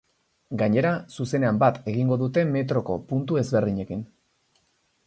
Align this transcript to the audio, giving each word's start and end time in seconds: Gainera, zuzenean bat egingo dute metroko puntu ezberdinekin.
Gainera, 0.61 0.93
zuzenean 1.17 1.59
bat 1.65 1.77
egingo 1.93 2.17
dute 2.23 2.45
metroko 2.57 2.97
puntu 3.13 3.41
ezberdinekin. 3.45 4.05